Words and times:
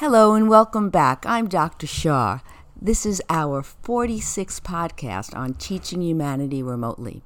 Hello 0.00 0.34
and 0.34 0.48
welcome 0.48 0.90
back. 0.90 1.26
I'm 1.26 1.48
Dr. 1.48 1.88
Shaw. 1.88 2.38
This 2.80 3.04
is 3.04 3.20
our 3.28 3.62
46th 3.62 4.60
podcast 4.60 5.36
on 5.36 5.54
teaching 5.54 6.02
humanity 6.02 6.62
remotely. 6.62 7.24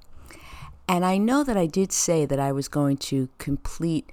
And 0.88 1.04
I 1.04 1.18
know 1.18 1.44
that 1.44 1.58
I 1.58 1.66
did 1.66 1.92
say 1.92 2.24
that 2.24 2.40
I 2.40 2.50
was 2.50 2.68
going 2.68 2.96
to 3.12 3.28
complete 3.36 4.08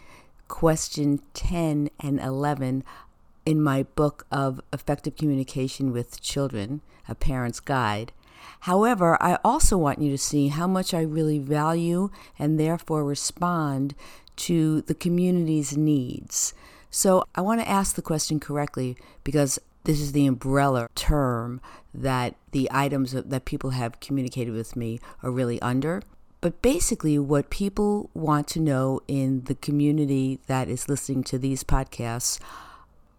question 0.50 1.22
10 1.34 1.90
and 2.02 2.20
11 2.20 2.84
in 3.46 3.64
my 3.64 3.84
book 3.96 4.28
of 4.30 4.60
Effective 4.74 5.16
Communication 5.16 5.94
with 5.94 6.20
Children, 6.20 6.82
A 7.08 7.16
Parent's 7.16 7.62
Guide. 7.62 8.12
However, 8.60 9.18
I 9.24 9.38
also 9.42 9.78
want 9.78 10.02
you 10.02 10.12
to 10.12 10.18
see 10.18 10.50
how 10.50 10.68
much 10.68 10.94
I 10.94 11.00
really 11.04 11.40
value 11.40 12.10
and 12.38 12.60
therefore 12.60 13.06
respond 13.06 13.96
to 14.36 14.82
the 14.82 14.96
community's 14.96 15.78
needs. 15.78 16.54
So 16.90 17.24
I 17.36 17.42
want 17.42 17.62
to 17.62 17.70
ask 17.70 17.96
the 17.96 18.02
question 18.02 18.40
correctly 18.40 18.98
because 19.24 19.60
this 19.84 20.02
is 20.02 20.12
the 20.12 20.26
umbrella 20.26 20.90
term 20.96 21.62
that 21.94 22.36
the 22.52 22.70
items 22.72 23.12
that 23.12 23.46
people 23.46 23.72
have 23.72 24.00
communicated 24.00 24.54
with 24.54 24.76
me 24.76 25.00
are 25.24 25.32
really 25.32 25.62
under. 25.62 26.02
But 26.42 26.62
basically, 26.62 27.20
what 27.20 27.50
people 27.50 28.10
want 28.14 28.48
to 28.50 28.62
know 28.62 29.02
in 29.08 29.44
the 29.44 29.56
community 29.56 30.40
that 30.48 30.70
is 30.70 30.88
listening 30.88 31.24
to 31.26 31.38
these 31.38 31.64
podcasts, 31.64 32.40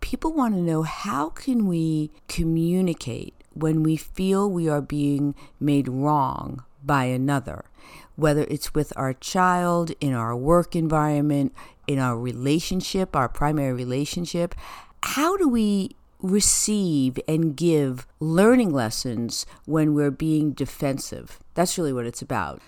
people 0.00 0.32
want 0.32 0.54
to 0.54 0.60
know 0.60 0.82
how 0.82 1.28
can 1.28 1.66
we 1.66 2.10
communicate 2.28 3.34
when 3.52 3.82
we 3.82 3.96
feel 3.96 4.50
we 4.50 4.68
are 4.68 4.80
being 4.80 5.34
made 5.58 5.88
wrong 5.88 6.64
by 6.82 7.04
another, 7.04 7.64
whether 8.20 8.44
it's 8.44 8.74
with 8.74 8.92
our 8.96 9.14
child, 9.14 9.92
in 10.00 10.12
our 10.12 10.36
work 10.36 10.76
environment, 10.76 11.54
in 11.86 11.98
our 11.98 12.18
relationship, 12.18 13.16
our 13.16 13.28
primary 13.28 13.72
relationship. 13.72 14.54
How 15.02 15.36
do 15.36 15.48
we 15.48 15.96
receive 16.20 17.18
and 17.26 17.56
give 17.56 18.06
learning 18.20 18.72
lessons 18.72 19.46
when 19.64 19.94
we're 19.94 20.10
being 20.10 20.52
defensive? 20.52 21.38
That's 21.54 21.78
really 21.78 21.92
what 21.92 22.06
it's 22.06 22.22
about. 22.22 22.60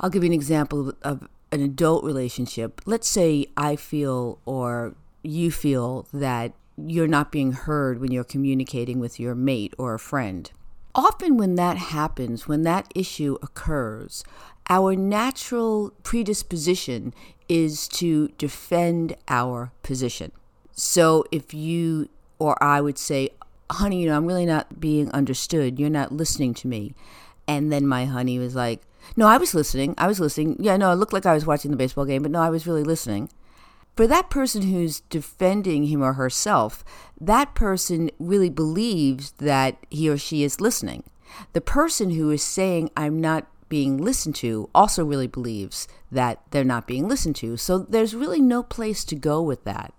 I'll 0.00 0.10
give 0.10 0.24
you 0.24 0.28
an 0.28 0.34
example 0.34 0.92
of 1.02 1.28
an 1.52 1.62
adult 1.62 2.04
relationship. 2.04 2.80
Let's 2.84 3.08
say 3.08 3.46
I 3.56 3.76
feel 3.76 4.38
or 4.44 4.94
you 5.22 5.50
feel 5.50 6.06
that 6.12 6.52
you're 6.76 7.08
not 7.08 7.32
being 7.32 7.52
heard 7.52 8.00
when 8.00 8.12
you're 8.12 8.24
communicating 8.24 9.00
with 9.00 9.18
your 9.18 9.34
mate 9.34 9.74
or 9.78 9.94
a 9.94 9.98
friend. 9.98 10.50
Often, 10.94 11.36
when 11.36 11.54
that 11.56 11.76
happens, 11.76 12.48
when 12.48 12.62
that 12.62 12.90
issue 12.94 13.36
occurs, 13.42 14.24
our 14.68 14.96
natural 14.96 15.92
predisposition 16.02 17.14
is 17.48 17.88
to 17.88 18.28
defend 18.38 19.16
our 19.28 19.72
position. 19.82 20.32
So, 20.72 21.24
if 21.30 21.54
you 21.54 22.08
or 22.38 22.62
I 22.62 22.80
would 22.80 22.98
say, 22.98 23.30
honey, 23.70 24.02
you 24.02 24.08
know, 24.08 24.16
I'm 24.16 24.26
really 24.26 24.46
not 24.46 24.80
being 24.80 25.10
understood. 25.10 25.78
You're 25.78 25.90
not 25.90 26.12
listening 26.12 26.54
to 26.54 26.68
me. 26.68 26.94
And 27.46 27.72
then 27.72 27.86
my 27.86 28.04
honey 28.04 28.38
was 28.38 28.54
like, 28.54 28.82
no, 29.16 29.26
I 29.26 29.38
was 29.38 29.54
listening. 29.54 29.94
I 29.98 30.06
was 30.06 30.20
listening. 30.20 30.56
Yeah, 30.58 30.76
no, 30.76 30.92
it 30.92 30.96
looked 30.96 31.12
like 31.12 31.26
I 31.26 31.34
was 31.34 31.46
watching 31.46 31.70
the 31.70 31.76
baseball 31.76 32.04
game, 32.04 32.22
but 32.22 32.30
no, 32.30 32.40
I 32.40 32.50
was 32.50 32.66
really 32.66 32.84
listening. 32.84 33.30
For 33.98 34.06
that 34.06 34.30
person 34.30 34.62
who's 34.62 35.00
defending 35.10 35.86
him 35.88 36.04
or 36.04 36.12
herself, 36.12 36.84
that 37.20 37.56
person 37.56 38.12
really 38.20 38.48
believes 38.48 39.32
that 39.38 39.76
he 39.90 40.08
or 40.08 40.16
she 40.16 40.44
is 40.44 40.60
listening. 40.60 41.02
The 41.52 41.60
person 41.60 42.10
who 42.10 42.30
is 42.30 42.40
saying, 42.40 42.90
I'm 42.96 43.20
not 43.20 43.48
being 43.68 43.96
listened 43.96 44.36
to, 44.36 44.70
also 44.72 45.04
really 45.04 45.26
believes 45.26 45.88
that 46.12 46.40
they're 46.52 46.62
not 46.62 46.86
being 46.86 47.08
listened 47.08 47.34
to. 47.42 47.56
So 47.56 47.80
there's 47.80 48.14
really 48.14 48.40
no 48.40 48.62
place 48.62 49.02
to 49.02 49.16
go 49.16 49.42
with 49.42 49.64
that. 49.64 49.92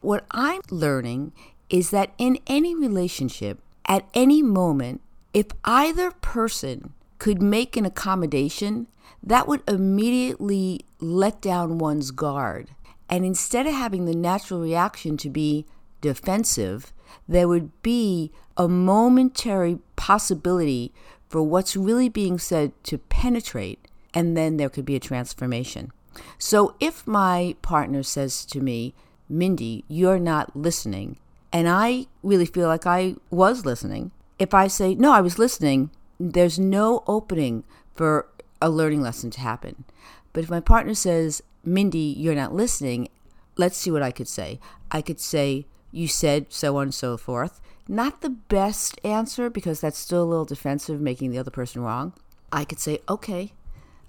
What 0.00 0.24
I'm 0.30 0.62
learning 0.70 1.32
is 1.68 1.90
that 1.90 2.14
in 2.16 2.38
any 2.46 2.74
relationship, 2.74 3.60
at 3.84 4.08
any 4.14 4.42
moment, 4.42 5.02
if 5.34 5.48
either 5.62 6.10
person 6.10 6.94
could 7.18 7.42
make 7.42 7.76
an 7.76 7.84
accommodation, 7.84 8.86
that 9.22 9.46
would 9.46 9.60
immediately 9.68 10.86
let 11.00 11.42
down 11.42 11.76
one's 11.76 12.12
guard. 12.12 12.70
And 13.08 13.24
instead 13.24 13.66
of 13.66 13.74
having 13.74 14.04
the 14.04 14.14
natural 14.14 14.60
reaction 14.60 15.16
to 15.18 15.30
be 15.30 15.66
defensive, 16.00 16.92
there 17.28 17.48
would 17.48 17.82
be 17.82 18.32
a 18.56 18.68
momentary 18.68 19.78
possibility 19.96 20.92
for 21.28 21.42
what's 21.42 21.76
really 21.76 22.08
being 22.08 22.38
said 22.38 22.72
to 22.84 22.98
penetrate, 22.98 23.88
and 24.14 24.36
then 24.36 24.56
there 24.56 24.68
could 24.68 24.84
be 24.84 24.96
a 24.96 25.00
transformation. 25.00 25.90
So 26.38 26.74
if 26.80 27.06
my 27.06 27.56
partner 27.62 28.02
says 28.02 28.44
to 28.46 28.60
me, 28.60 28.94
Mindy, 29.28 29.84
you're 29.88 30.20
not 30.20 30.56
listening, 30.56 31.18
and 31.52 31.68
I 31.68 32.06
really 32.22 32.46
feel 32.46 32.68
like 32.68 32.86
I 32.86 33.16
was 33.30 33.66
listening, 33.66 34.12
if 34.38 34.54
I 34.54 34.68
say, 34.68 34.94
no, 34.94 35.12
I 35.12 35.20
was 35.20 35.38
listening, 35.38 35.90
there's 36.18 36.58
no 36.58 37.02
opening 37.06 37.64
for 37.94 38.28
a 38.60 38.70
learning 38.70 39.02
lesson 39.02 39.30
to 39.32 39.40
happen. 39.40 39.84
But 40.32 40.44
if 40.44 40.50
my 40.50 40.60
partner 40.60 40.94
says, 40.94 41.42
Mindy, 41.66 42.14
you're 42.16 42.34
not 42.34 42.54
listening, 42.54 43.08
let's 43.56 43.76
see 43.76 43.90
what 43.90 44.02
I 44.02 44.12
could 44.12 44.28
say. 44.28 44.60
I 44.90 45.02
could 45.02 45.20
say, 45.20 45.66
you 45.90 46.06
said 46.06 46.46
so 46.52 46.76
on 46.76 46.84
and 46.84 46.94
so 46.94 47.16
forth. 47.16 47.60
Not 47.88 48.20
the 48.20 48.30
best 48.30 49.00
answer 49.04 49.50
because 49.50 49.80
that's 49.80 49.98
still 49.98 50.22
a 50.22 50.24
little 50.24 50.44
defensive, 50.44 51.00
making 51.00 51.30
the 51.30 51.38
other 51.38 51.50
person 51.50 51.82
wrong. 51.82 52.12
I 52.52 52.64
could 52.64 52.78
say, 52.78 53.00
okay, 53.08 53.52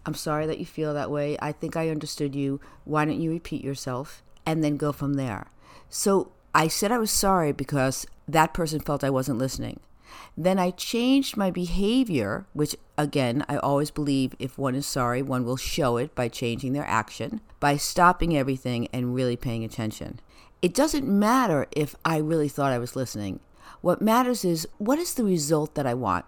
I'm 0.06 0.13
sorry 0.13 0.45
that 0.45 0.59
you 0.59 0.66
feel 0.66 0.94
that 0.94 1.12
way. 1.12 1.35
I 1.41 1.51
think 1.51 1.75
I 1.75 1.90
understood 1.90 2.35
you. 2.35 2.62
Why 2.85 3.06
don't 3.06 3.19
you 3.19 3.31
repeat 3.31 3.63
yourself? 3.63 4.24
And 4.45 4.63
then 4.63 4.78
go 4.78 4.91
from 4.91 5.16
there. 5.16 5.47
So 5.89 6.31
I 6.53 6.68
said 6.68 6.91
I 6.91 6.97
was 6.97 7.12
sorry 7.12 7.51
because 7.51 8.06
that 8.28 8.53
person 8.53 8.79
felt 8.79 9.03
I 9.03 9.09
wasn't 9.09 9.39
listening. 9.39 9.79
Then 10.35 10.59
I 10.59 10.72
changed 10.72 11.38
my 11.38 11.51
behavior, 11.51 12.45
which 12.53 12.75
again, 12.97 13.45
I 13.50 13.57
always 13.57 13.91
believe 13.91 14.35
if 14.40 14.57
one 14.57 14.75
is 14.75 14.85
sorry, 14.85 15.22
one 15.22 15.45
will 15.45 15.57
show 15.57 15.97
it 15.97 16.13
by 16.16 16.28
changing 16.28 16.73
their 16.73 16.85
action, 16.85 17.41
by 17.59 17.78
stopping 17.78 18.35
everything 18.35 18.88
and 18.94 19.16
really 19.16 19.35
paying 19.35 19.63
attention. 19.63 20.19
It 20.62 20.73
doesn't 20.73 21.07
matter 21.07 21.68
if 21.72 21.95
I 22.03 22.18
really 22.18 22.50
thought 22.50 22.72
I 22.72 22.79
was 22.79 22.95
listening. 22.95 23.40
What 23.81 24.01
matters 24.01 24.44
is 24.44 24.68
what 24.78 25.00
is 25.00 25.13
the 25.13 25.23
result 25.23 25.75
that 25.75 25.85
I 25.85 25.94
want? 25.94 26.25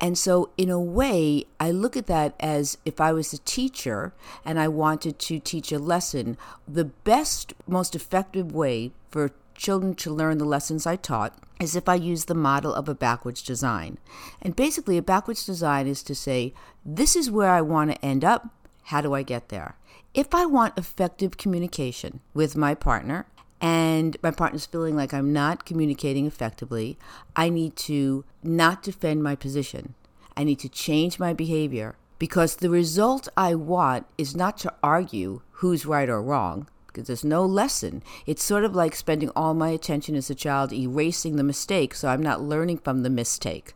And 0.00 0.18
so, 0.18 0.50
in 0.58 0.68
a 0.68 0.80
way, 0.80 1.46
I 1.58 1.70
look 1.70 1.96
at 1.96 2.06
that 2.06 2.34
as 2.38 2.76
if 2.84 3.00
I 3.00 3.12
was 3.12 3.32
a 3.32 3.38
teacher 3.38 4.12
and 4.44 4.58
I 4.58 4.68
wanted 4.68 5.18
to 5.20 5.38
teach 5.38 5.72
a 5.72 5.78
lesson, 5.78 6.36
the 6.68 6.84
best, 6.84 7.54
most 7.66 7.94
effective 7.94 8.54
way 8.54 8.92
for 9.10 9.32
children 9.56 9.94
to 9.96 10.12
learn 10.12 10.38
the 10.38 10.44
lessons 10.44 10.86
I 10.86 10.96
taught 10.96 11.36
is 11.60 11.74
if 11.74 11.88
I 11.88 11.94
use 11.94 12.24
the 12.24 12.34
model 12.34 12.74
of 12.74 12.88
a 12.88 12.94
backwards 12.94 13.42
design. 13.42 13.98
And 14.42 14.54
basically, 14.54 14.98
a 14.98 15.02
backwards 15.02 15.46
design 15.46 15.86
is 15.86 16.02
to 16.04 16.14
say, 16.14 16.52
this 16.84 17.16
is 17.16 17.30
where 17.30 17.50
I 17.50 17.62
want 17.62 17.90
to 17.90 18.04
end 18.04 18.24
up. 18.24 18.48
How 18.84 19.00
do 19.00 19.14
I 19.14 19.22
get 19.22 19.48
there? 19.48 19.76
If 20.14 20.34
I 20.34 20.46
want 20.46 20.78
effective 20.78 21.36
communication 21.36 22.20
with 22.34 22.56
my 22.56 22.74
partner, 22.74 23.26
and 23.60 24.16
my 24.22 24.30
partner's 24.30 24.66
feeling 24.66 24.96
like 24.96 25.14
I'm 25.14 25.32
not 25.32 25.64
communicating 25.64 26.26
effectively, 26.26 26.98
I 27.34 27.48
need 27.48 27.76
to 27.76 28.24
not 28.42 28.82
defend 28.82 29.22
my 29.22 29.34
position. 29.34 29.94
I 30.36 30.44
need 30.44 30.58
to 30.60 30.68
change 30.68 31.18
my 31.18 31.32
behavior 31.32 31.96
because 32.18 32.56
the 32.56 32.70
result 32.70 33.28
I 33.36 33.54
want 33.54 34.06
is 34.18 34.36
not 34.36 34.58
to 34.58 34.74
argue 34.82 35.40
who's 35.52 35.86
right 35.86 36.08
or 36.08 36.22
wrong 36.22 36.68
there's 37.04 37.24
no 37.24 37.44
lesson. 37.44 38.02
It's 38.26 38.42
sort 38.42 38.64
of 38.64 38.74
like 38.74 38.94
spending 38.94 39.30
all 39.36 39.54
my 39.54 39.68
attention 39.70 40.14
as 40.14 40.30
a 40.30 40.34
child 40.34 40.72
erasing 40.72 41.36
the 41.36 41.42
mistake 41.42 41.94
so 41.94 42.08
I'm 42.08 42.22
not 42.22 42.42
learning 42.42 42.78
from 42.78 43.02
the 43.02 43.10
mistake. 43.10 43.74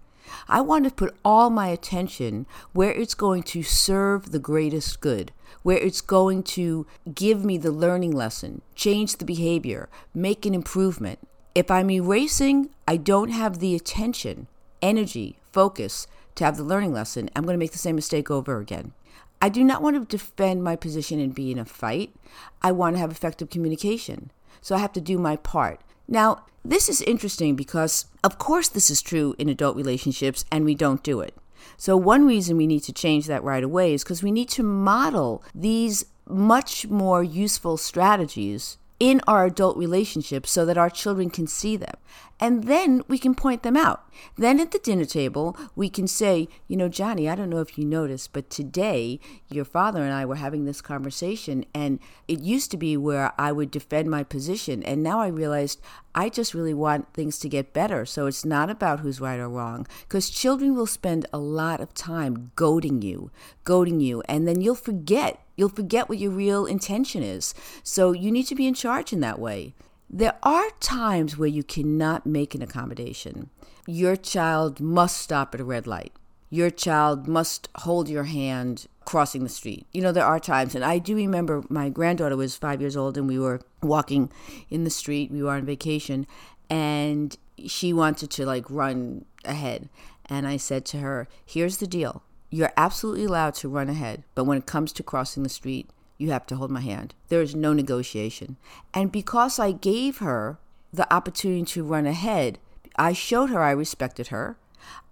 I 0.49 0.61
want 0.61 0.85
to 0.85 0.91
put 0.91 1.17
all 1.25 1.51
my 1.51 1.69
attention 1.69 2.47
where 2.73 2.93
it's 2.93 3.15
going 3.15 3.43
to 3.45 3.63
serve 3.63 4.31
the 4.31 4.39
greatest 4.39 5.01
good, 5.01 5.33
where 5.63 5.79
it's 5.79 6.01
going 6.01 6.43
to 6.45 6.87
give 7.15 7.45
me 7.45 7.59
the 7.59 7.73
learning 7.73 8.13
lesson, 8.13 8.63
change 8.75 9.17
the 9.17 9.25
behavior, 9.25 9.89
make 10.15 10.47
an 10.47 10.55
improvement. 10.55 11.19
If 11.55 11.71
I'm 11.71 11.91
erasing, 11.91 12.71
I 12.87 12.97
don't 12.97 13.31
have 13.31 13.59
the 13.59 13.75
attention, 13.75 14.47
energy, 14.81 15.39
focus 15.53 16.07
to 16.37 16.45
have 16.45 16.57
the 16.57 16.63
learning 16.63 16.93
lesson. 16.93 17.29
I'm 17.35 17.45
going 17.45 17.55
to 17.55 17.59
make 17.59 17.73
the 17.73 17.79
same 17.79 17.97
mistake 17.97 18.31
over 18.31 18.59
again. 18.59 18.93
I 19.41 19.49
do 19.49 19.65
not 19.65 19.83
want 19.83 19.97
to 19.97 20.17
defend 20.17 20.63
my 20.63 20.77
position 20.77 21.19
and 21.19 21.35
be 21.35 21.51
in 21.51 21.59
a 21.59 21.65
fight. 21.65 22.15
I 22.63 22.73
want 22.73 22.97
to 22.97 23.01
have 23.01 23.11
effective 23.11 23.51
communication. 23.51 24.31
So 24.61 24.75
I 24.75 24.79
have 24.79 24.93
to 24.93 25.01
do 25.01 25.19
my 25.19 25.37
part. 25.37 25.81
Now, 26.07 26.45
this 26.65 26.89
is 26.89 27.01
interesting 27.03 27.57
because, 27.57 28.07
of 28.23 28.39
course, 28.39 28.69
this 28.69 28.91
is 28.91 29.01
true 29.01 29.35
in 29.39 29.49
adult 29.49 29.77
relationships 29.77 30.45
and 30.53 30.65
we 30.65 30.75
don't 30.75 31.03
do 31.03 31.21
it. 31.21 31.35
So, 31.77 31.97
one 31.97 32.27
reason 32.27 32.57
we 32.57 32.67
need 32.67 32.83
to 32.85 32.93
change 32.93 33.27
that 33.27 33.43
right 33.43 33.65
away 33.65 33.95
is 33.95 34.03
because 34.03 34.23
we 34.23 34.31
need 34.31 34.49
to 34.51 34.63
model 34.63 35.43
these 35.55 36.05
much 36.27 36.87
more 36.89 37.23
useful 37.23 37.77
strategies 37.77 38.77
in 39.01 39.23
our 39.27 39.47
adult 39.47 39.79
relationships 39.79 40.51
so 40.51 40.67
that 40.67 40.79
our 40.79 40.91
children 40.91 41.31
can 41.31 41.47
see 41.47 41.75
them. 41.75 41.95
And 42.39 42.65
then 42.65 43.03
we 43.07 43.19
can 43.19 43.35
point 43.35 43.63
them 43.63 43.77
out. 43.77 44.09
Then 44.37 44.61
at 44.61 44.71
the 44.71 44.79
dinner 44.79 45.05
table, 45.05 45.57
we 45.75 45.91
can 45.91 46.07
say, 46.07 46.49
you 46.69 46.77
know, 46.77 46.89
Johnny, 46.89 47.29
I 47.29 47.35
don't 47.35 47.51
know 47.51 47.61
if 47.61 47.77
you 47.77 47.85
noticed, 47.85 48.33
but 48.33 48.49
today 48.49 49.21
your 49.49 49.65
father 49.65 50.03
and 50.03 50.13
I 50.13 50.25
were 50.25 50.37
having 50.37 50.65
this 50.65 50.81
conversation, 50.81 51.65
and 51.75 51.99
it 52.29 52.41
used 52.41 52.71
to 52.71 52.77
be 52.79 52.97
where 52.97 53.33
I 53.39 53.53
would 53.53 53.71
defend 53.71 54.11
my 54.11 54.23
position. 54.23 54.83
And 54.83 55.03
now 55.03 55.21
I 55.21 55.29
realized 55.29 55.81
I 56.15 56.29
just 56.29 56.55
really 56.55 56.75
want 56.75 57.13
things 57.13 57.39
to 57.41 57.49
get 57.49 57.75
better. 57.75 58.07
So 58.07 58.27
it's 58.27 58.45
not 58.45 58.71
about 58.71 59.01
who's 59.01 59.21
right 59.21 59.39
or 59.39 59.49
wrong, 59.49 59.87
because 60.03 60.31
children 60.31 60.75
will 60.75 60.87
spend 60.87 61.27
a 61.33 61.39
lot 61.39 61.81
of 61.81 61.95
time 61.95 62.53
goading 62.57 63.03
you, 63.03 63.31
goading 63.65 64.01
you, 64.01 64.23
and 64.29 64.49
then 64.49 64.61
you'll 64.61 64.75
forget 64.75 65.43
You'll 65.61 65.69
forget 65.69 66.09
what 66.09 66.17
your 66.17 66.31
real 66.31 66.65
intention 66.65 67.23
is. 67.23 67.53
So 67.83 68.13
you 68.13 68.33
need 68.33 68.45
to 68.45 68.55
be 68.55 68.67
in 68.67 68.73
charge 68.73 69.13
in 69.13 69.21
that 69.21 69.39
way. 69.39 69.75
There 70.09 70.39
are 70.43 70.71
times 70.81 71.37
where 71.37 71.51
you 71.51 71.63
cannot 71.63 72.25
make 72.25 72.55
an 72.55 72.63
accommodation. 72.63 73.51
Your 73.87 74.17
child 74.17 74.81
must 74.81 75.19
stop 75.19 75.55
at 75.55 75.61
a 75.61 75.65
red 75.65 75.87
light. 75.87 76.15
Your 76.49 76.71
child 76.71 77.29
must 77.29 77.69
hold 77.75 78.09
your 78.09 78.25
hand 78.25 78.87
crossing 79.05 79.43
the 79.43 79.51
street. 79.51 79.87
You 79.93 80.01
know, 80.01 80.13
there 80.13 80.25
are 80.25 80.41
times, 80.41 80.75
and 80.75 80.83
I 80.83 80.97
do 80.99 81.15
remember 81.15 81.63
my 81.69 81.91
granddaughter 81.91 82.39
was 82.39 82.57
five 82.57 82.81
years 82.81 82.97
old 82.97 83.19
and 83.19 83.29
we 83.29 83.39
were 83.39 83.61
walking 83.83 84.33
in 84.71 84.85
the 84.85 84.91
street. 84.91 85.31
We 85.31 85.43
were 85.43 85.51
on 85.51 85.67
vacation 85.67 86.27
and 86.71 87.37
she 87.67 87.93
wanted 87.93 88.31
to 88.31 88.47
like 88.47 88.65
run 88.71 89.27
ahead. 89.45 89.91
And 90.25 90.47
I 90.47 90.57
said 90.57 90.87
to 90.87 91.01
her, 91.01 91.29
Here's 91.45 91.77
the 91.77 91.87
deal 91.87 92.23
you're 92.51 92.73
absolutely 92.77 93.25
allowed 93.25 93.55
to 93.55 93.69
run 93.69 93.89
ahead, 93.89 94.25
but 94.35 94.45
when 94.45 94.59
it 94.59 94.67
comes 94.67 94.93
to 94.93 95.03
crossing 95.03 95.43
the 95.43 95.49
street, 95.49 95.89
you 96.19 96.31
have 96.33 96.47
to 96.47 96.57
hold 96.57 96.71
my 96.71 96.81
hand. 96.81 97.15
There 97.29 97.41
is 97.41 97.55
no 97.55 97.73
negotiation. 97.73 98.57
And 98.93 99.11
because 99.11 99.59
I 99.59 99.73
gave 99.73 100.19
her 100.19 100.59
the 100.93 101.13
opportunity 101.13 101.65
to 101.65 101.85
run 101.85 102.07
ahead, 102.07 102.59
I 102.97 103.13
showed 103.13 103.51
her 103.51 103.63
I 103.63 103.71
respected 103.71 104.29
her. 104.29 104.59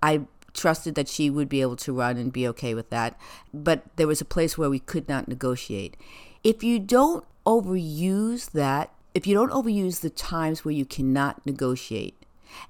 I 0.02 0.22
trusted 0.52 0.96
that 0.96 1.08
she 1.08 1.30
would 1.30 1.48
be 1.48 1.62
able 1.62 1.76
to 1.76 1.92
run 1.92 2.16
and 2.16 2.32
be 2.32 2.46
okay 2.48 2.74
with 2.74 2.90
that. 2.90 3.18
But 3.54 3.84
there 3.96 4.08
was 4.08 4.20
a 4.20 4.26
place 4.26 4.58
where 4.58 4.68
we 4.68 4.80
could 4.80 5.08
not 5.08 5.28
negotiate. 5.28 5.96
If 6.42 6.62
you 6.62 6.78
don't 6.78 7.24
overuse 7.46 8.50
that, 8.50 8.92
if 9.14 9.26
you 9.26 9.34
don't 9.34 9.52
overuse 9.52 10.00
the 10.00 10.10
times 10.10 10.64
where 10.64 10.74
you 10.74 10.84
cannot 10.84 11.44
negotiate, 11.46 12.26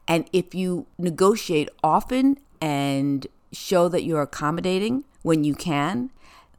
and 0.07 0.29
if 0.33 0.55
you 0.55 0.87
negotiate 0.99 1.71
often 1.83 2.39
and 2.61 3.27
show 3.53 3.89
that 3.89 4.05
you're 4.05 4.23
accommodating 4.23 5.05
when 5.23 5.45
you 5.45 5.55
can, 5.55 6.11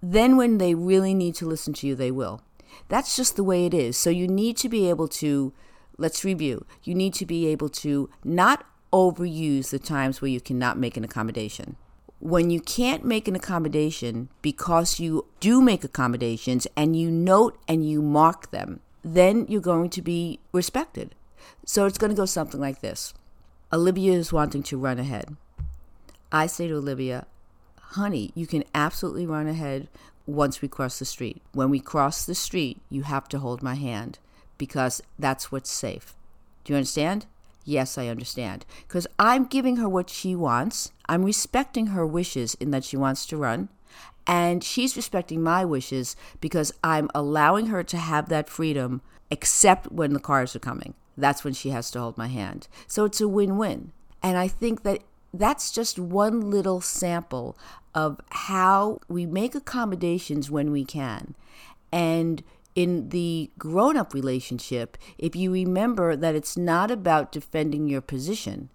then 0.02 0.38
when 0.38 0.58
they 0.58 0.76
really 0.76 1.14
need 1.14 1.36
to 1.36 1.46
listen 1.46 1.74
to 1.74 1.88
you, 1.88 1.96
they 1.96 2.12
will. 2.12 2.42
That's 2.88 3.16
just 3.16 3.36
the 3.36 3.44
way 3.44 3.66
it 3.66 3.74
is. 3.74 3.98
So 3.98 4.10
you 4.10 4.28
need 4.28 4.58
to 4.58 4.70
be 4.70 4.90
able 4.90 5.08
to, 5.10 5.54
let's 5.98 6.24
review, 6.24 6.66
you 6.84 6.96
need 6.96 7.14
to 7.16 7.26
be 7.26 7.48
able 7.48 7.70
to 7.70 8.10
not 8.24 8.66
overuse 8.92 9.70
the 9.70 9.80
times 9.80 10.22
where 10.22 10.32
you 10.32 10.42
cannot 10.42 10.78
make 10.78 10.98
an 10.98 11.04
accommodation. 11.04 11.76
When 12.20 12.50
you 12.50 12.60
can't 12.60 13.06
make 13.06 13.28
an 13.28 13.36
accommodation 13.36 14.30
because 14.42 15.00
you 15.00 15.26
do 15.40 15.62
make 15.62 15.84
accommodations 15.84 16.68
and 16.76 16.96
you 16.96 17.10
note 17.10 17.58
and 17.68 17.88
you 17.88 18.02
mark 18.02 18.52
them, 18.52 18.82
then 19.04 19.46
you're 19.48 19.62
going 19.62 19.90
to 19.92 20.02
be 20.02 20.40
respected. 20.52 21.16
So 21.66 21.86
it's 21.86 21.98
going 21.98 22.10
to 22.10 22.18
go 22.18 22.26
something 22.26 22.60
like 22.60 22.82
this 22.82 23.14
Olivia 23.72 24.14
is 24.14 24.34
wanting 24.34 24.64
to 24.64 24.78
run 24.78 25.00
ahead. 25.00 25.38
I 26.32 26.48
say 26.48 26.68
to 26.68 26.76
Olivia, 26.76 27.26
honey, 27.80 28.32
you 28.36 28.46
can 28.46 28.64
absolutely 28.76 29.26
run 29.26 29.48
ahead 29.48 29.88
once 30.28 30.62
we 30.62 30.68
cross 30.68 31.00
the 31.00 31.06
street. 31.06 31.42
When 31.54 31.70
we 31.70 31.80
cross 31.80 32.26
the 32.26 32.36
street, 32.36 32.82
you 32.90 33.04
have 33.04 33.28
to 33.30 33.40
hold 33.40 33.64
my 33.64 33.76
hand 33.76 34.20
because 34.58 35.02
that's 35.18 35.52
what's 35.52 35.72
safe. 35.72 36.14
Do 36.64 36.74
you 36.74 36.78
understand? 36.78 37.26
Yes, 37.66 37.98
I 37.98 38.08
understand. 38.08 38.66
Because 38.88 39.08
I'm 39.18 39.46
giving 39.46 39.78
her 39.78 39.90
what 39.90 40.10
she 40.10 40.36
wants. 40.36 40.92
I'm 41.08 41.24
respecting 41.24 41.88
her 41.88 42.06
wishes 42.06 42.56
in 42.56 42.72
that 42.72 42.84
she 42.84 42.98
wants 42.98 43.26
to 43.28 43.38
run. 43.38 43.70
And 44.28 44.64
she's 44.64 44.96
respecting 44.96 45.42
my 45.42 45.66
wishes 45.66 46.16
because 46.40 46.72
I'm 46.84 47.10
allowing 47.16 47.68
her 47.68 47.84
to 47.84 47.98
have 47.98 48.30
that 48.30 48.50
freedom, 48.50 49.02
except 49.32 49.92
when 49.92 50.14
the 50.14 50.20
cars 50.20 50.56
are 50.56 50.60
coming. 50.60 50.94
That's 51.18 51.44
when 51.44 51.54
she 51.54 51.72
has 51.72 51.90
to 51.92 52.00
hold 52.00 52.18
my 52.18 52.28
hand. 52.28 52.68
So 52.86 53.06
it's 53.06 53.22
a 53.22 53.28
win 53.28 53.58
win. 53.58 53.92
And 54.22 54.38
I 54.38 54.48
think 54.48 54.84
that 54.84 55.02
that's 55.34 55.72
just 55.72 56.00
one 56.00 56.50
little 56.50 56.82
sample 56.82 57.58
of 57.94 58.20
how 58.30 59.00
we 59.08 59.26
make 59.26 59.56
accommodations 59.56 60.50
when 60.50 60.72
we 60.72 60.86
can. 60.86 61.36
And 61.92 62.44
in 62.76 63.10
the 63.10 63.50
grown 63.58 63.98
up 63.98 64.14
relationship, 64.14 64.98
if 65.18 65.36
you 65.36 65.52
remember 65.52 66.16
that 66.16 66.36
it's 66.36 66.56
not 66.56 66.92
about 66.92 67.32
defending 67.32 67.88
your 67.88 68.02
position, 68.02 68.70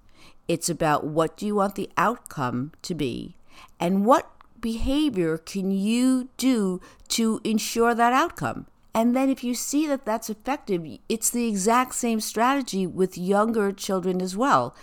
it's 0.46 0.68
about 0.68 1.06
what 1.06 1.36
do 1.36 1.46
you 1.46 1.54
want 1.54 1.74
the 1.74 1.90
outcome 1.96 2.72
to 2.82 2.94
be 2.94 3.36
and 3.80 4.04
what 4.04 4.30
behavior 4.60 5.38
can 5.38 5.70
you 5.70 6.28
do 6.36 6.80
to 7.08 7.40
ensure 7.44 7.94
that 7.94 8.12
outcome. 8.12 8.66
And 8.94 9.16
then 9.16 9.28
if 9.28 9.42
you 9.42 9.54
see 9.54 9.86
that 9.88 10.04
that's 10.04 10.30
effective, 10.30 10.86
it's 11.08 11.30
the 11.30 11.48
exact 11.48 11.94
same 11.94 12.20
strategy 12.20 12.86
with 12.86 13.18
younger 13.18 13.72
children 13.72 14.22
as 14.22 14.36
well. 14.36 14.74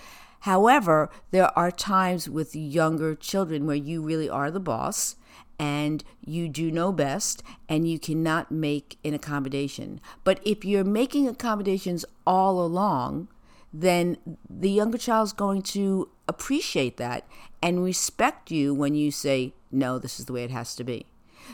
However, 0.42 1.10
there 1.32 1.58
are 1.58 1.72
times 1.72 2.30
with 2.30 2.56
younger 2.56 3.16
children 3.16 3.66
where 3.66 3.76
you 3.76 4.02
really 4.02 4.30
are 4.30 4.52
the 4.52 4.60
boss 4.60 5.16
and 5.60 6.04
you 6.26 6.50
do 6.50 6.72
know 6.72 6.92
best 6.92 7.44
and 7.70 7.88
you 7.88 8.00
cannot 8.00 8.52
make 8.52 8.98
an 9.06 9.14
accommodation. 9.14 10.02
But 10.24 10.40
if 10.44 10.66
you're 10.66 10.84
making 10.84 11.28
accommodations 11.28 12.06
all 12.26 12.64
along, 12.66 13.28
then 13.72 14.18
the 14.50 14.72
younger 14.72 14.98
child's 14.98 15.34
going 15.34 15.62
to 15.62 16.10
appreciate 16.28 16.98
that 16.98 17.28
and 17.62 17.84
respect 17.84 18.50
you 18.50 18.74
when 18.74 18.96
you 18.96 19.12
say, 19.12 19.54
no, 19.72 20.00
this 20.00 20.20
is 20.20 20.26
the 20.26 20.34
way 20.34 20.44
it 20.44 20.52
has 20.52 20.76
to 20.76 20.84
be. 20.84 21.06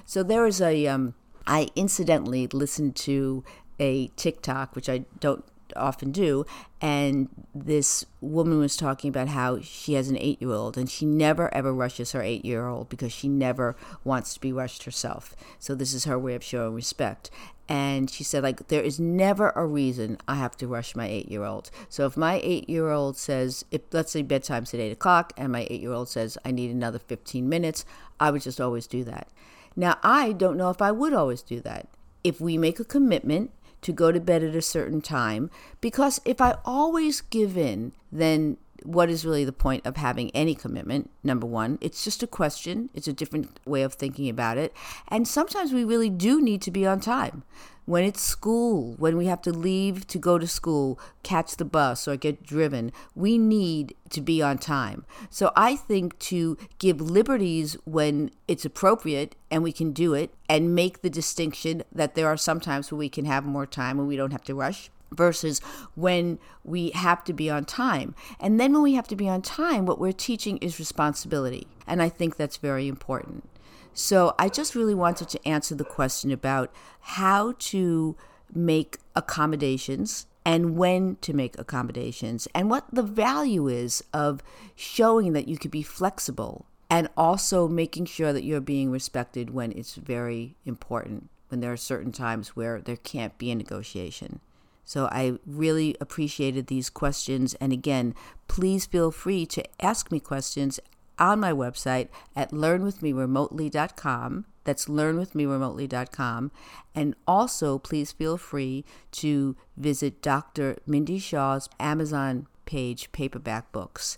So 0.05 0.23
there 0.23 0.45
is 0.47 0.61
a. 0.61 0.87
Um, 0.87 1.13
I 1.45 1.69
incidentally 1.75 2.47
listened 2.47 2.95
to 2.97 3.43
a 3.79 4.07
TikTok, 4.15 4.75
which 4.75 4.89
I 4.89 5.05
don't 5.19 5.45
often 5.77 6.11
do. 6.11 6.45
And 6.81 7.29
this 7.55 8.05
woman 8.21 8.59
was 8.59 8.77
talking 8.77 9.09
about 9.09 9.29
how 9.29 9.59
she 9.61 9.93
has 9.93 10.09
an 10.09 10.17
eight 10.17 10.41
year 10.41 10.51
old 10.51 10.77
and 10.77 10.89
she 10.89 11.05
never 11.05 11.53
ever 11.53 11.73
rushes 11.73 12.11
her 12.11 12.21
eight 12.21 12.45
year 12.45 12.67
old 12.67 12.89
because 12.89 13.11
she 13.11 13.27
never 13.27 13.75
wants 14.03 14.33
to 14.35 14.39
be 14.39 14.51
rushed 14.51 14.83
herself. 14.83 15.35
So 15.59 15.75
this 15.75 15.93
is 15.93 16.05
her 16.05 16.19
way 16.19 16.35
of 16.35 16.43
showing 16.43 16.73
respect. 16.73 17.31
And 17.69 18.09
she 18.09 18.23
said, 18.23 18.43
like, 18.43 18.69
there 18.69 18.81
is 18.81 18.99
never 18.99 19.49
a 19.49 19.65
reason 19.65 20.17
I 20.27 20.35
have 20.35 20.55
to 20.57 20.67
rush 20.67 20.95
my 20.95 21.07
eight 21.07 21.29
year 21.29 21.43
old. 21.43 21.69
So 21.89 22.05
if 22.05 22.15
my 22.15 22.39
eight 22.43 22.69
year 22.69 22.89
old 22.89 23.17
says, 23.17 23.65
if 23.71 23.81
let's 23.91 24.11
say 24.11 24.23
bedtime's 24.23 24.73
at 24.73 24.79
eight 24.79 24.91
o'clock 24.91 25.33
and 25.35 25.51
my 25.51 25.67
eight 25.69 25.81
year 25.81 25.91
old 25.91 26.07
says, 26.07 26.37
I 26.45 26.51
need 26.51 26.71
another 26.71 26.99
15 26.99 27.47
minutes, 27.47 27.85
I 28.19 28.31
would 28.31 28.41
just 28.41 28.61
always 28.61 28.87
do 28.87 29.03
that. 29.03 29.27
Now, 29.75 29.97
I 30.01 30.31
don't 30.31 30.57
know 30.57 30.69
if 30.69 30.81
I 30.81 30.91
would 30.91 31.13
always 31.13 31.41
do 31.41 31.59
that. 31.61 31.87
If 32.23 32.39
we 32.39 32.57
make 32.57 32.79
a 32.79 32.85
commitment 32.85 33.51
to 33.81 33.91
go 33.91 34.11
to 34.11 34.19
bed 34.19 34.43
at 34.43 34.55
a 34.55 34.61
certain 34.61 35.01
time 35.01 35.49
because 35.81 36.19
if 36.25 36.41
I 36.41 36.57
always 36.65 37.21
give 37.21 37.57
in, 37.57 37.93
then 38.11 38.57
what 38.83 39.09
is 39.09 39.25
really 39.25 39.45
the 39.45 39.51
point 39.51 39.85
of 39.85 39.97
having 39.97 40.31
any 40.31 40.55
commitment? 40.55 41.09
Number 41.23 41.47
one, 41.47 41.77
it's 41.81 42.03
just 42.03 42.23
a 42.23 42.27
question, 42.27 42.89
it's 42.93 43.07
a 43.07 43.13
different 43.13 43.59
way 43.65 43.83
of 43.83 43.93
thinking 43.93 44.29
about 44.29 44.57
it. 44.57 44.73
And 45.07 45.27
sometimes 45.27 45.73
we 45.73 45.83
really 45.83 46.09
do 46.09 46.41
need 46.41 46.61
to 46.63 46.71
be 46.71 46.85
on 46.85 46.99
time 46.99 47.43
when 47.87 48.03
it's 48.03 48.21
school, 48.21 48.95
when 48.97 49.15
we 49.15 49.27
have 49.27 49.41
to 49.41 49.51
leave 49.51 50.05
to 50.07 50.19
go 50.19 50.37
to 50.37 50.45
school, 50.45 50.99
catch 51.23 51.55
the 51.55 51.63
bus, 51.63 52.05
or 52.05 52.17
get 52.17 52.43
driven, 52.43 52.91
we 53.15 53.37
need 53.37 53.95
to 54.09 54.19
be 54.19 54.41
on 54.41 54.57
time. 54.57 55.05
So 55.29 55.53
I 55.55 55.77
think 55.77 56.19
to 56.19 56.57
give 56.79 56.99
liberties 56.99 57.77
when 57.85 58.29
it's 58.45 58.65
appropriate 58.65 59.37
and 59.49 59.63
we 59.63 59.71
can 59.71 59.93
do 59.93 60.13
it, 60.13 60.33
and 60.49 60.75
make 60.75 61.01
the 61.01 61.09
distinction 61.09 61.81
that 61.89 62.15
there 62.15 62.27
are 62.27 62.35
some 62.35 62.59
times 62.59 62.91
where 62.91 62.99
we 62.99 63.07
can 63.07 63.23
have 63.23 63.45
more 63.45 63.65
time 63.65 63.99
and 63.99 64.07
we 64.07 64.17
don't 64.17 64.31
have 64.31 64.43
to 64.43 64.55
rush 64.55 64.89
versus 65.11 65.59
when 65.95 66.39
we 66.63 66.91
have 66.91 67.23
to 67.25 67.33
be 67.33 67.49
on 67.49 67.65
time. 67.65 68.15
And 68.39 68.59
then 68.59 68.73
when 68.73 68.83
we 68.83 68.95
have 68.95 69.07
to 69.07 69.15
be 69.15 69.29
on 69.29 69.41
time, 69.41 69.85
what 69.85 69.99
we're 69.99 70.11
teaching 70.11 70.57
is 70.57 70.79
responsibility. 70.79 71.67
And 71.85 72.01
I 72.01 72.09
think 72.09 72.35
that's 72.35 72.57
very 72.57 72.87
important. 72.87 73.49
So 73.93 74.35
I 74.37 74.49
just 74.49 74.75
really 74.75 74.93
wanted 74.93 75.29
to 75.29 75.47
answer 75.47 75.73
the 75.73 75.83
question 75.83 76.31
about 76.31 76.71
how 76.99 77.55
to 77.59 78.15
make 78.53 78.97
accommodations 79.15 80.27
and 80.45 80.77
when 80.77 81.17
to 81.17 81.33
make 81.33 81.57
accommodations 81.59 82.47
and 82.55 82.69
what 82.69 82.85
the 82.91 83.03
value 83.03 83.67
is 83.67 84.03
of 84.13 84.41
showing 84.75 85.33
that 85.33 85.47
you 85.47 85.57
could 85.57 85.71
be 85.71 85.81
flexible 85.81 86.65
and 86.89 87.09
also 87.17 87.67
making 87.67 88.05
sure 88.05 88.31
that 88.31 88.43
you're 88.43 88.61
being 88.61 88.91
respected 88.91 89.49
when 89.49 89.71
it's 89.73 89.95
very 89.95 90.55
important, 90.63 91.29
when 91.49 91.59
there 91.59 91.73
are 91.73 91.77
certain 91.77 92.11
times 92.11 92.55
where 92.55 92.79
there 92.79 92.95
can't 92.95 93.37
be 93.37 93.51
a 93.51 93.55
negotiation. 93.55 94.39
So 94.87 95.07
I 95.11 95.33
really 95.45 95.97
appreciated 95.99 96.67
these 96.67 96.89
questions. 96.89 97.55
And 97.55 97.73
again, 97.73 98.15
please 98.47 98.85
feel 98.85 99.11
free 99.11 99.45
to 99.47 99.65
ask 99.83 100.13
me 100.13 100.21
questions 100.21 100.79
on 101.19 101.41
my 101.41 101.51
website 101.51 102.07
at 102.37 102.51
learnwithmeremotely.com. 102.51 104.45
That's 104.63 104.85
learnwithmeremotely.com. 104.85 106.51
And 106.95 107.15
also, 107.27 107.77
please 107.77 108.13
feel 108.13 108.37
free 108.37 108.85
to 109.11 109.57
visit 109.75 110.21
Dr. 110.21 110.77
Mindy 110.87 111.19
Shaw's 111.19 111.67
Amazon 111.81 112.47
page, 112.65 113.11
Paperback 113.11 113.73
Books. 113.73 114.17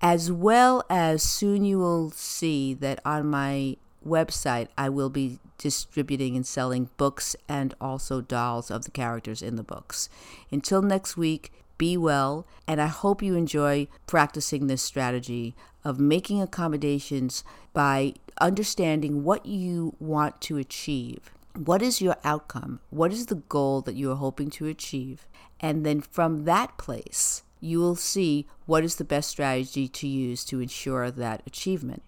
As 0.00 0.30
well 0.30 0.84
as 0.88 1.24
soon 1.24 1.64
you 1.64 1.80
will 1.80 2.12
see 2.12 2.74
that 2.74 3.00
on 3.04 3.26
my 3.26 3.76
website, 4.06 4.68
I 4.76 4.88
will 4.88 5.10
be 5.10 5.38
distributing 5.58 6.36
and 6.36 6.46
selling 6.46 6.90
books 6.96 7.36
and 7.48 7.74
also 7.80 8.20
dolls 8.20 8.70
of 8.70 8.84
the 8.84 8.90
characters 8.90 9.42
in 9.42 9.56
the 9.56 9.62
books. 9.62 10.08
Until 10.50 10.82
next 10.82 11.16
week, 11.16 11.52
be 11.78 11.96
well, 11.96 12.46
and 12.66 12.80
I 12.80 12.88
hope 12.88 13.22
you 13.22 13.34
enjoy 13.34 13.88
practicing 14.06 14.66
this 14.66 14.82
strategy 14.82 15.54
of 15.82 15.98
making 15.98 16.42
accommodations 16.42 17.42
by 17.72 18.14
understanding 18.40 19.24
what 19.24 19.46
you 19.46 19.96
want 19.98 20.40
to 20.42 20.58
achieve. 20.58 21.30
What 21.56 21.82
is 21.82 22.00
your 22.00 22.16
outcome? 22.22 22.80
What 22.90 23.12
is 23.12 23.26
the 23.26 23.36
goal 23.36 23.80
that 23.82 23.94
you 23.94 24.12
are 24.12 24.16
hoping 24.16 24.50
to 24.50 24.66
achieve? 24.66 25.26
And 25.58 25.84
then 25.84 26.00
from 26.00 26.44
that 26.44 26.76
place, 26.78 27.42
you 27.60 27.78
will 27.78 27.96
see 27.96 28.46
what 28.66 28.84
is 28.84 28.96
the 28.96 29.04
best 29.04 29.30
strategy 29.30 29.88
to 29.88 30.06
use 30.06 30.44
to 30.46 30.60
ensure 30.60 31.10
that 31.10 31.42
achievement. 31.46 32.02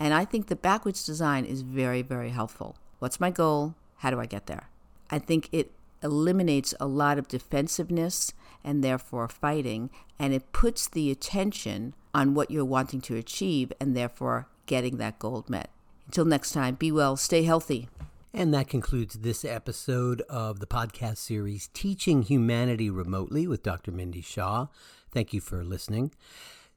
And 0.00 0.14
I 0.14 0.24
think 0.24 0.46
the 0.46 0.56
backwards 0.56 1.04
design 1.04 1.44
is 1.44 1.60
very, 1.60 2.00
very 2.00 2.30
helpful. 2.30 2.76
What's 2.98 3.20
my 3.20 3.30
goal? 3.30 3.74
How 3.98 4.10
do 4.10 4.18
I 4.18 4.24
get 4.24 4.46
there? 4.46 4.70
I 5.10 5.18
think 5.18 5.50
it 5.52 5.72
eliminates 6.02 6.74
a 6.80 6.86
lot 6.86 7.18
of 7.18 7.28
defensiveness 7.28 8.32
and 8.64 8.82
therefore 8.82 9.28
fighting, 9.28 9.90
and 10.18 10.32
it 10.32 10.52
puts 10.52 10.88
the 10.88 11.10
attention 11.10 11.94
on 12.14 12.32
what 12.32 12.50
you're 12.50 12.64
wanting 12.64 13.02
to 13.02 13.16
achieve 13.16 13.72
and 13.78 13.94
therefore 13.94 14.48
getting 14.64 14.96
that 14.96 15.18
goal 15.18 15.44
met. 15.48 15.68
Until 16.06 16.24
next 16.24 16.52
time, 16.52 16.76
be 16.76 16.90
well, 16.90 17.16
stay 17.16 17.42
healthy. 17.42 17.88
And 18.32 18.54
that 18.54 18.68
concludes 18.68 19.16
this 19.16 19.44
episode 19.44 20.22
of 20.30 20.60
the 20.60 20.66
podcast 20.66 21.18
series 21.18 21.68
Teaching 21.74 22.22
Humanity 22.22 22.88
Remotely 22.88 23.46
with 23.46 23.62
Dr. 23.62 23.90
Mindy 23.90 24.22
Shaw. 24.22 24.68
Thank 25.12 25.34
you 25.34 25.40
for 25.40 25.62
listening. 25.62 26.12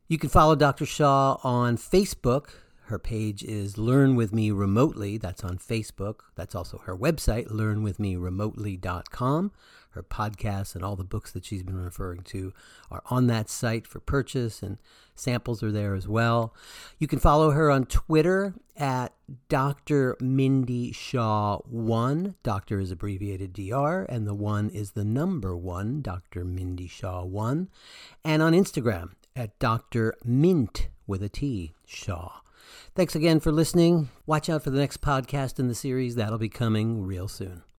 You 0.08 0.18
can 0.18 0.30
follow 0.30 0.56
Dr. 0.56 0.86
Shaw 0.86 1.38
on 1.44 1.78
Facebook 1.78 2.50
her 2.88 3.00
page 3.00 3.44
is 3.44 3.78
Learn 3.78 4.16
With 4.16 4.34
Me 4.34 4.52
Remotely. 4.52 5.18
That's 5.18 5.44
on 5.44 5.58
Facebook. 5.58 6.20
That's 6.36 6.54
also 6.54 6.80
her 6.80 6.98
website, 6.98 7.48
learnwithmeremotely.com. 7.48 9.52
Her 9.92 10.04
podcasts 10.04 10.76
and 10.76 10.84
all 10.84 10.96
the 10.96 11.04
books 11.04 11.32
that 11.32 11.46
she's 11.46 11.64
been 11.64 11.82
referring 11.82 12.24
to 12.24 12.52
are 12.90 13.04
on 13.12 13.28
that 13.28 13.50
site 13.50 13.86
for 13.86 14.00
purchase, 14.00 14.64
and 14.64 14.80
samples 15.16 15.62
are 15.62 15.72
there 15.72 15.94
as 15.94 16.08
well. 16.08 16.56
You 16.98 17.08
can 17.08 17.20
follow 17.20 17.52
her 17.52 17.70
on 17.70 17.86
Twitter 17.86 18.56
at 18.76 19.14
Dr. 19.50 20.18
Mindy 20.20 20.92
Shaw 20.92 21.60
1. 21.60 22.36
Doctor 22.44 22.80
is 22.80 22.92
abbreviated 22.92 23.54
DR, 23.54 24.06
and 24.10 24.28
the 24.28 24.34
1 24.34 24.72
is 24.72 24.92
the 24.92 25.06
number 25.06 25.56
1, 25.56 26.02
Dr. 26.02 26.44
Mindy 26.44 26.88
Shaw 26.88 27.24
1. 27.24 27.70
And 28.26 28.42
on 28.42 28.54
Instagram 28.54 29.12
at 29.36 29.60
Dr. 29.60 30.16
Mint 30.26 30.88
with 31.06 31.22
a 31.22 31.30
T, 31.30 31.76
Shaw. 31.86 32.40
Thanks 32.96 33.16
again 33.16 33.40
for 33.40 33.52
listening. 33.52 34.10
Watch 34.26 34.50
out 34.50 34.64
for 34.64 34.70
the 34.70 34.80
next 34.80 35.02
podcast 35.02 35.60
in 35.60 35.68
the 35.68 35.76
series. 35.76 36.16
That'll 36.16 36.38
be 36.38 36.50
coming 36.50 37.04
real 37.04 37.28
soon. 37.28 37.64